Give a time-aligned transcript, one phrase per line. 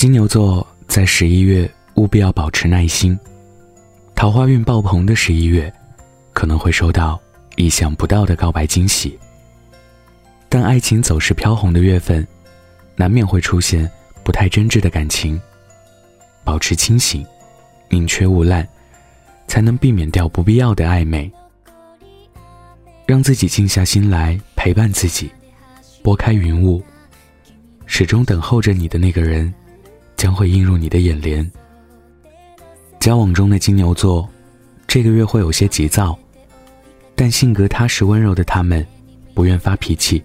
[0.00, 3.18] 金牛座在十一月务必要保持耐心，
[4.14, 5.70] 桃花运爆棚的十一月，
[6.32, 7.20] 可能会收到
[7.56, 9.18] 意想不到的告白惊喜。
[10.48, 12.26] 但爱情走势飘红的月份，
[12.96, 13.86] 难免会出现
[14.24, 15.38] 不太真挚的感情。
[16.44, 17.22] 保持清醒，
[17.90, 18.66] 宁缺毋滥，
[19.46, 21.30] 才能避免掉不必要的暧昧。
[23.04, 25.30] 让自己静下心来陪伴自己，
[26.02, 26.82] 拨开云雾，
[27.84, 29.52] 始终等候着你的那个人。
[30.20, 31.50] 将会映入你的眼帘。
[32.98, 34.28] 交往中的金牛座，
[34.86, 36.14] 这个月会有些急躁，
[37.14, 38.86] 但性格踏实温柔的他们，
[39.32, 40.22] 不愿发脾气。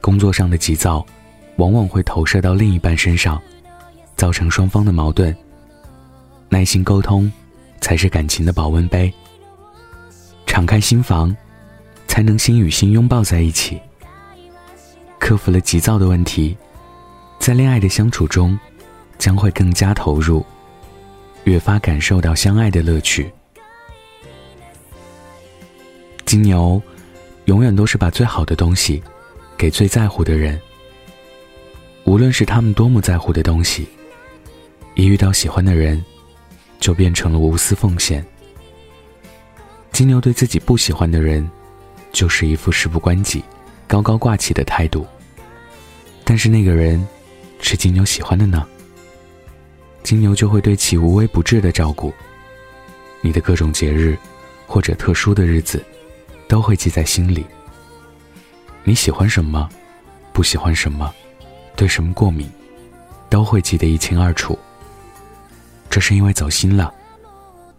[0.00, 1.06] 工作上的急躁，
[1.58, 3.40] 往往会投射到另一半身上，
[4.16, 5.32] 造成双方的矛盾。
[6.48, 7.30] 耐心沟通，
[7.80, 9.14] 才是感情的保温杯。
[10.44, 11.32] 敞开心房，
[12.08, 13.80] 才能心与心拥抱在一起。
[15.20, 16.56] 克服了急躁的问题，
[17.38, 18.58] 在恋爱的相处中。
[19.18, 20.44] 将会更加投入，
[21.44, 23.30] 越发感受到相爱的乐趣。
[26.24, 26.80] 金牛，
[27.44, 29.02] 永远都是把最好的东西
[29.56, 30.60] 给最在乎的人。
[32.04, 33.88] 无论是他们多么在乎的东西，
[34.94, 36.02] 一遇到喜欢的人，
[36.80, 38.24] 就变成了无私奉献。
[39.92, 41.48] 金牛对自己不喜欢的人，
[42.12, 43.42] 就是一副事不关己、
[43.86, 45.06] 高高挂起的态度。
[46.24, 47.06] 但是那个人，
[47.60, 48.66] 是金牛喜欢的呢？
[50.04, 52.12] 金牛就会对其无微不至的照顾，
[53.22, 54.16] 你的各种节日
[54.66, 55.82] 或者特殊的日子，
[56.46, 57.44] 都会记在心里。
[58.84, 59.66] 你喜欢什么，
[60.30, 61.10] 不喜欢什么，
[61.74, 62.46] 对什么过敏，
[63.30, 64.58] 都会记得一清二楚。
[65.88, 66.92] 这是因为走心了，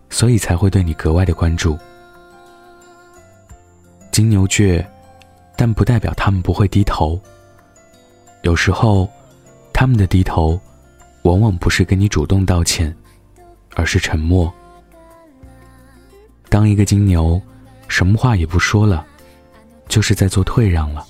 [0.09, 1.77] 所以才会对你格外的关注。
[4.11, 4.83] 金牛倔，
[5.55, 7.21] 但不代表他们不会低头。
[8.41, 9.07] 有时候，
[9.71, 10.59] 他们的低头。
[11.25, 12.95] 往往不是跟你主动道歉，
[13.73, 14.53] 而是沉默。
[16.49, 17.41] 当一个金牛
[17.87, 19.03] 什么话也不说了，
[19.87, 21.03] 就是在做退让了。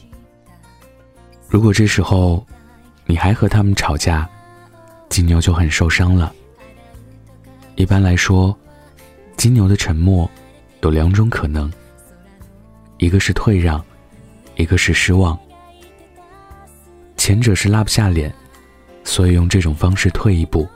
[1.49, 2.45] 如果这时候
[3.05, 4.27] 你还和他们吵架，
[5.09, 6.33] 金牛就很受伤了。
[7.75, 8.57] 一般来说，
[9.35, 10.29] 金牛的沉默
[10.79, 11.69] 有两种可能：
[12.99, 13.83] 一个是退让，
[14.55, 15.37] 一个是失望。
[17.17, 18.33] 前者是拉不下脸。
[19.05, 20.67] 所以用这种方式退一步。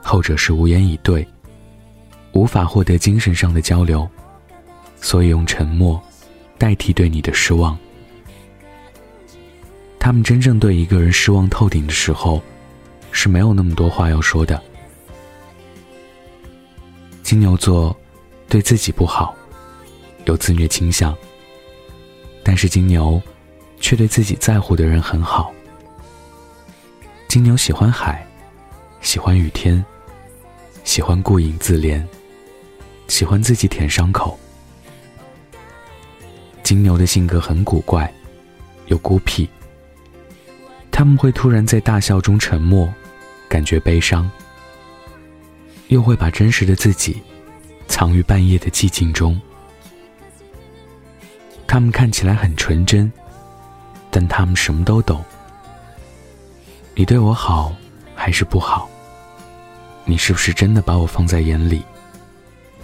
[0.00, 1.26] 后者是无言以对，
[2.32, 4.08] 无法获得精神上的交流，
[5.02, 6.00] 所以用沉默
[6.56, 7.76] 代替对你的失望。
[9.98, 12.40] 他们真正对一个人失望透顶的时候，
[13.12, 14.62] 是没有那么多话要说的。
[17.22, 17.94] 金牛座
[18.48, 19.34] 对自己不好，
[20.24, 21.14] 有自虐倾向，
[22.42, 23.20] 但是金牛
[23.80, 25.52] 却对自己在乎的人很好。
[27.38, 28.26] 金牛喜欢海，
[29.00, 29.84] 喜欢雨天，
[30.82, 32.04] 喜欢顾影自怜，
[33.06, 34.36] 喜欢自己舔伤口。
[36.64, 38.12] 金牛的性格很古怪，
[38.86, 39.48] 又孤僻。
[40.90, 42.92] 他们会突然在大笑中沉默，
[43.48, 44.28] 感觉悲伤，
[45.86, 47.22] 又会把真实的自己
[47.86, 49.40] 藏于半夜的寂静中。
[51.68, 53.12] 他们看起来很纯真，
[54.10, 55.24] 但他们什么都懂。
[56.98, 57.72] 你对我好
[58.12, 58.90] 还是不好？
[60.04, 61.80] 你是不是真的把我放在眼里？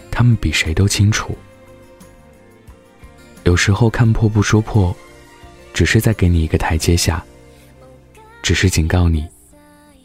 [0.08, 1.36] 他们比谁都清楚。
[3.42, 4.94] 有时候看破不说破，
[5.72, 7.24] 只是在给你一个台阶下，
[8.40, 9.26] 只是警告你，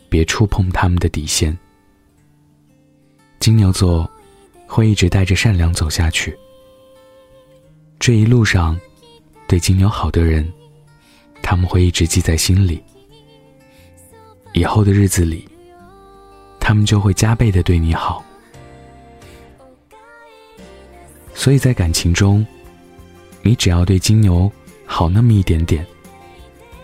[0.09, 1.55] 别触碰他们的底线。
[3.39, 4.09] 金牛座
[4.65, 6.35] 会一直带着善良走下去。
[7.99, 8.75] 这一路上，
[9.47, 10.51] 对金牛好的人，
[11.43, 12.81] 他们会一直记在心里。
[14.53, 15.47] 以后的日子里，
[16.59, 18.23] 他们就会加倍的对你好。
[21.33, 22.45] 所以在感情中，
[23.41, 24.51] 你只要对金牛
[24.85, 25.85] 好那么一点点，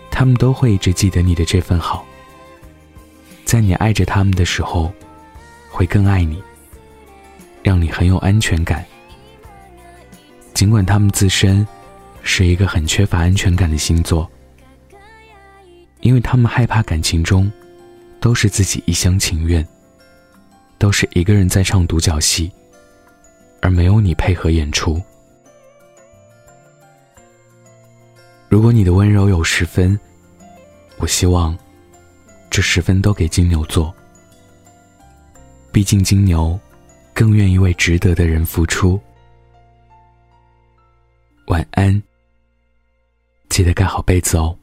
[0.10, 2.06] 他们都会一直记得你的这份好。
[3.44, 4.92] 在你爱着他们的时候，
[5.70, 6.42] 会更爱你，
[7.62, 8.86] 让你很有安全感。
[10.54, 11.68] 尽管他们自身
[12.24, 14.30] 是一个很缺乏安全感的星座。
[16.06, 17.52] 因为他们害怕感情中
[18.20, 19.68] 都是自己一厢情愿，
[20.78, 22.52] 都是一个人在唱独角戏，
[23.60, 25.02] 而没有你配合演出。
[28.50, 30.00] 如果你的温柔有十分，
[30.98, 31.58] 我希望
[32.52, 33.92] 这十分都给金牛座。
[35.72, 36.58] 毕竟金牛
[37.16, 39.02] 更愿意为值得的人付出。
[41.48, 42.00] 晚安，
[43.50, 44.56] 记得盖好被子哦。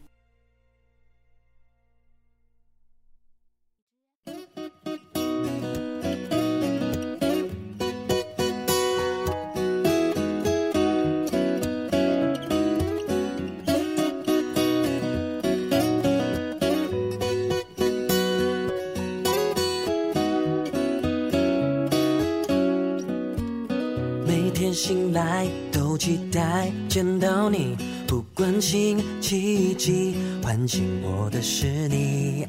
[25.13, 27.77] 来都期待见到你，
[28.07, 32.47] 不管星期几，唤醒我的是你。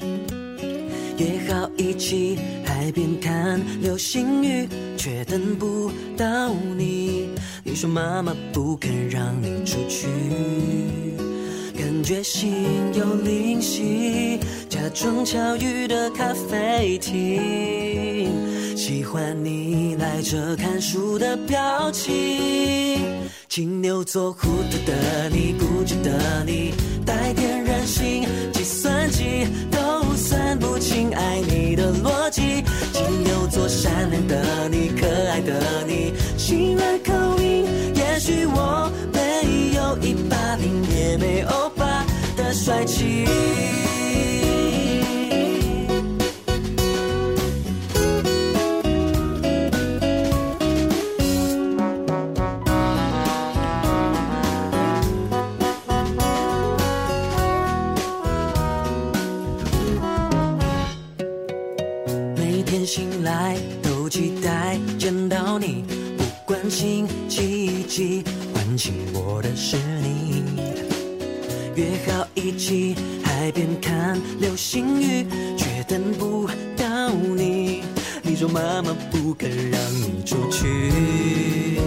[1.18, 4.68] 约好一起海边看流星雨，
[4.98, 7.30] 却等不到你。
[7.64, 10.08] 你说妈妈不肯让你出去，
[12.04, 12.54] 觉心
[12.94, 23.02] 有灵犀，假装巧遇的咖啡厅，喜欢你赖着看书的表情。
[23.48, 26.74] 金牛座糊涂的你，固执的你，
[27.06, 28.23] 带点任性，
[62.74, 65.86] 天醒来都期待见到你，
[66.18, 70.44] 不管星期几，唤醒我的是你。
[71.76, 75.24] 约好一起海边看流星雨，
[75.56, 77.84] 却等不到你。
[78.24, 81.78] 你说妈妈不肯让你出去，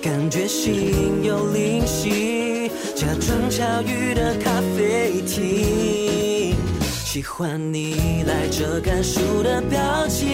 [0.00, 6.39] 感觉心有灵犀，假装巧遇的咖啡厅。
[7.12, 10.28] 喜欢你赖着看书的表情，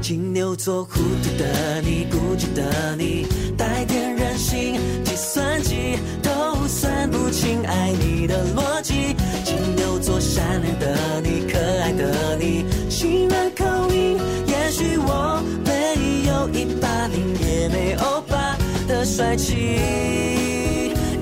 [0.00, 9.14] 金牛座糊涂的你，固执的你，带点任性，计算机都算不清爱你的逻辑。
[9.44, 18.56] 金牛座善良的你，可爱的你，性爱口音，也许我没有一八零，也没欧巴
[18.88, 19.52] 的帅气。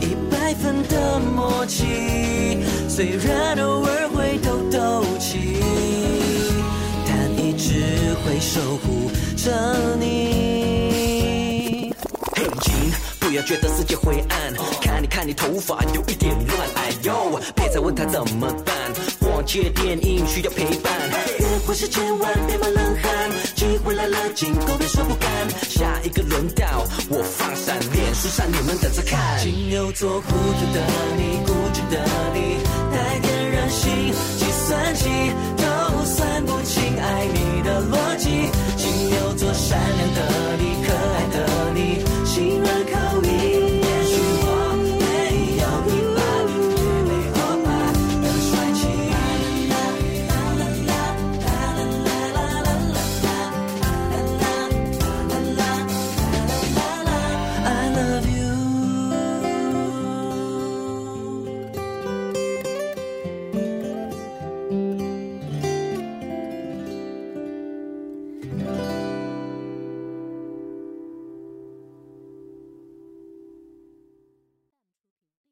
[0.01, 1.83] 一百分的默契，
[2.95, 5.59] 虽然偶尔会抖抖气，
[7.05, 7.75] 但一直
[8.25, 9.51] 会守护着
[9.99, 11.93] 你。
[12.37, 12.73] 嘿，亲，
[13.19, 18.73] 不要觉得世界灰暗，看你看你头发有一点乱，哎呦，别再问他怎么办。
[19.19, 20.93] 逛街电影需要陪伴，
[21.41, 25.29] 约会时千万别冒冷汗，机会来了尽管别说不敢。
[25.69, 29.41] 下一个轮到我放闪，脸书上你们等着看。
[29.43, 30.81] 金牛座孤独的
[31.17, 32.01] 你，固执的
[32.33, 32.84] 你，带
[33.69, 35.09] 心计算机
[35.57, 38.51] 都算不清爱你的逻辑。
[38.77, 43.54] 金牛座善良的你可爱的你心软靠你。